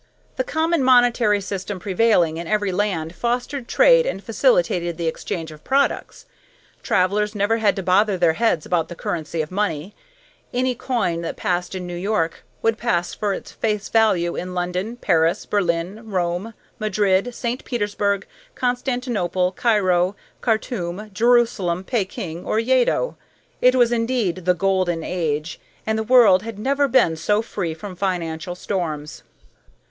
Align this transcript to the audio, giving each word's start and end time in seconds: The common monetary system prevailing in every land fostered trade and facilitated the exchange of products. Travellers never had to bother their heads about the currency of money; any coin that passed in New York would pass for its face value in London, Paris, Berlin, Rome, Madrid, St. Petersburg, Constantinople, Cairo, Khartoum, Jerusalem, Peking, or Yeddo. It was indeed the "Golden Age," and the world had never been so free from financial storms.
The 0.35 0.43
common 0.43 0.83
monetary 0.83 1.39
system 1.41 1.79
prevailing 1.79 2.37
in 2.37 2.47
every 2.47 2.71
land 2.71 3.13
fostered 3.13 3.67
trade 3.67 4.07
and 4.07 4.23
facilitated 4.23 4.97
the 4.97 5.05
exchange 5.05 5.51
of 5.51 5.63
products. 5.63 6.25
Travellers 6.81 7.35
never 7.35 7.57
had 7.59 7.75
to 7.75 7.83
bother 7.83 8.17
their 8.17 8.33
heads 8.33 8.65
about 8.65 8.87
the 8.87 8.95
currency 8.95 9.43
of 9.43 9.51
money; 9.51 9.93
any 10.51 10.73
coin 10.73 11.21
that 11.21 11.37
passed 11.37 11.75
in 11.75 11.85
New 11.85 11.95
York 11.95 12.43
would 12.63 12.79
pass 12.79 13.13
for 13.13 13.31
its 13.31 13.51
face 13.51 13.89
value 13.89 14.35
in 14.35 14.55
London, 14.55 14.95
Paris, 14.97 15.45
Berlin, 15.45 16.09
Rome, 16.09 16.55
Madrid, 16.79 17.35
St. 17.35 17.63
Petersburg, 17.63 18.25
Constantinople, 18.55 19.51
Cairo, 19.51 20.15
Khartoum, 20.41 21.11
Jerusalem, 21.13 21.83
Peking, 21.83 22.43
or 22.43 22.57
Yeddo. 22.59 23.17
It 23.61 23.75
was 23.75 23.91
indeed 23.91 24.45
the 24.45 24.55
"Golden 24.55 25.03
Age," 25.03 25.59
and 25.85 25.95
the 25.95 26.01
world 26.01 26.41
had 26.41 26.57
never 26.57 26.87
been 26.87 27.15
so 27.15 27.43
free 27.43 27.75
from 27.75 27.95
financial 27.95 28.55
storms. 28.55 29.21